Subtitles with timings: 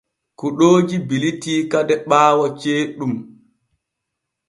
[0.39, 3.13] Kuɗooji bilitii kade ɓaawo ceeɗum.